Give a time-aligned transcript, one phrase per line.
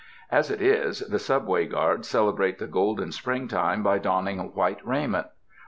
[0.31, 5.27] As it is, the subway guards celebrate the golden springtime by donning white raiment.